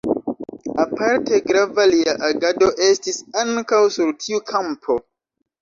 [0.83, 4.99] Aparte grava lia agado estis ankaŭ sur tiu kampo.